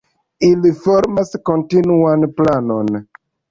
[0.47, 2.93] Ili formas kontinuan planon.